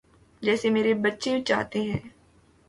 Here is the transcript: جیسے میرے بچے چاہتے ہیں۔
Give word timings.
جیسے 0.41 0.69
میرے 0.69 0.93
بچے 1.03 1.31
چاہتے 1.47 1.79
ہیں۔ 1.81 1.99